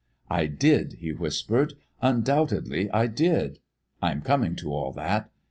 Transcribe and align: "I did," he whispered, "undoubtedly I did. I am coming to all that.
"I 0.31 0.47
did," 0.47 0.93
he 0.93 1.13
whispered, 1.13 1.75
"undoubtedly 2.01 2.89
I 2.89 3.05
did. 3.05 3.59
I 4.01 4.09
am 4.11 4.23
coming 4.23 4.55
to 4.55 4.73
all 4.73 4.91
that. 4.93 5.29